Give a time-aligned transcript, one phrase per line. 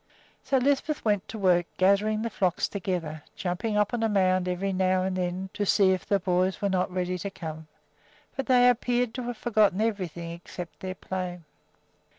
[0.43, 4.73] So Lisbeth went to work gathering the flocks together, jumping up on a mound every
[4.73, 7.67] now and then to see if the boys were not ready to come;
[8.35, 11.41] but they appeared to have forgotten everything except their play.